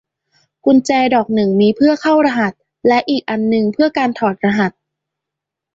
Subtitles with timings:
[0.65, 2.53] กุญแจดอกหนึ่งมีเพื่อเข้ารหัส
[2.87, 4.71] แต่อีกอันหนึ่งเพื่อการถอดรหัส